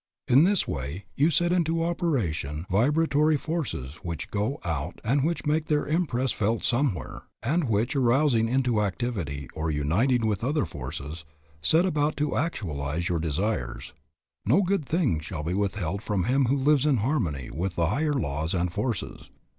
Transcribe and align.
In 0.27 0.45
this 0.45 0.67
way 0.67 1.05
you 1.15 1.29
set 1.29 1.53
into 1.53 1.83
operation 1.83 2.65
vibratory 2.71 3.37
forces 3.37 3.97
which 4.01 4.31
go 4.31 4.59
out 4.63 4.99
and 5.03 5.23
which 5.23 5.45
make 5.45 5.67
their 5.67 5.85
impress 5.85 6.31
felt 6.31 6.63
somewhere, 6.63 7.25
and 7.43 7.65
which, 7.65 7.95
arousing 7.95 8.47
into 8.49 8.81
activity 8.81 9.47
or 9.53 9.69
uniting 9.69 10.25
with 10.25 10.43
other 10.43 10.65
forces, 10.65 11.23
set 11.61 11.85
about 11.85 12.17
to 12.17 12.35
actualize 12.35 13.09
your 13.09 13.19
desires. 13.19 13.93
No 14.43 14.63
good 14.63 14.85
thing 14.85 15.19
shall 15.19 15.43
be 15.43 15.53
withheld 15.53 16.01
from 16.01 16.23
him 16.23 16.45
who 16.45 16.57
lives 16.57 16.87
in 16.87 16.97
harmony 16.97 17.51
with 17.51 17.75
the 17.75 17.89
higher 17.89 18.13
laws 18.13 18.55
and 18.55 18.73
forces. 18.73 19.29